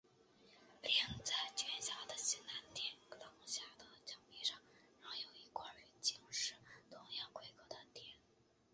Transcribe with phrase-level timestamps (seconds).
[0.81, 0.91] 另
[1.23, 4.57] 在殿外的西南廊下的墙壁上
[5.03, 6.55] 镶有一块与经石
[6.89, 8.03] 同样规格的跋。